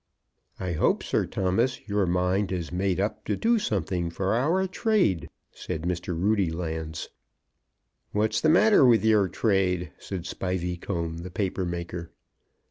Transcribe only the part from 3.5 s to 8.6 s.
something for our trade," said Mr. Roodylands. "What's the